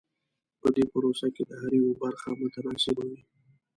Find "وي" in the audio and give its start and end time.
3.09-3.21